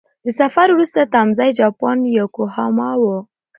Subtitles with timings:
[0.25, 3.03] د سفر وروستی تمځی جاپان یوکوهاما و.